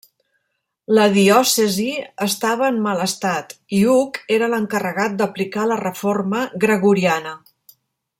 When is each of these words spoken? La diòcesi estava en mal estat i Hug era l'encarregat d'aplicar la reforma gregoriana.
La 0.97 1.03
diòcesi 1.17 1.85
estava 2.27 2.69
en 2.73 2.79
mal 2.85 3.03
estat 3.05 3.53
i 3.79 3.83
Hug 3.91 4.17
era 4.39 4.49
l'encarregat 4.55 5.19
d'aplicar 5.21 5.67
la 5.73 5.79
reforma 5.83 6.43
gregoriana. 6.65 7.37